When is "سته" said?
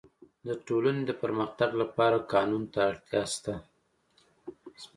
3.33-3.53